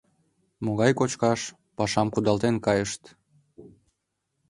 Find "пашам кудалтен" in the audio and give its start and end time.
1.77-2.55